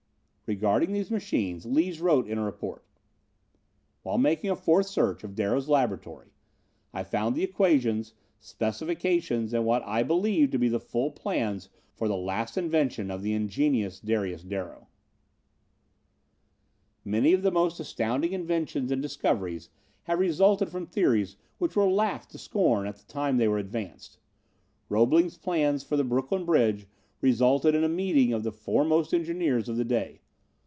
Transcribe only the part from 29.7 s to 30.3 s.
the day.